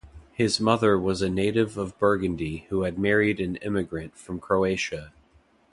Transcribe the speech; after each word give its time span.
His 0.33 0.59
mother 0.59 0.97
was 0.97 1.21
a 1.21 1.29
native 1.29 1.77
of 1.77 1.95
Burgundy 1.99 2.65
who 2.69 2.81
had 2.85 2.97
married 2.97 3.39
an 3.39 3.57
immigrant 3.57 4.15
from 4.17 4.39
Croatia. 4.39 5.13